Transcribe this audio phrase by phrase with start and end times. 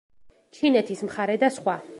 [0.59, 1.81] ჩინეთის მხარე და სხვა.